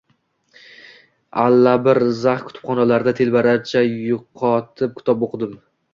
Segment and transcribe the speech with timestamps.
[1.43, 5.55] Allabir zax kutubxonalarda telbalarcha yutoqib kitob oʻqidim